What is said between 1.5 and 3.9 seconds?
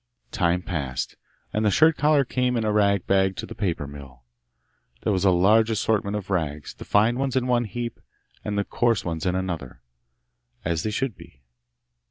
and the shirt collar came in a rag bag to the paper